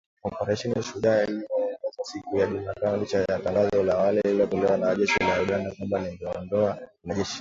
Operesheni 0.23 0.83
Shujaa 0.83 1.23
iliongezwa 1.23 2.03
siku 2.03 2.37
ya 2.37 2.47
Jumatano 2.47 2.97
licha 2.97 3.17
ya 3.19 3.39
tangazo 3.39 3.83
la 3.83 3.93
awali 3.93 4.21
lililotolewa 4.23 4.77
na 4.77 4.95
jeshi 4.95 5.19
la 5.19 5.41
Uganda 5.41 5.71
kwamba 5.71 5.99
lingeondoa 5.99 6.77
wanajeshi 7.03 7.29